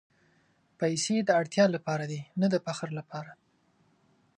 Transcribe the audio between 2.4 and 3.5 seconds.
نه د فخر لپاره.